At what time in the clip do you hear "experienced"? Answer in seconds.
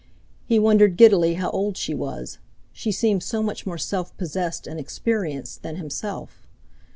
4.79-5.61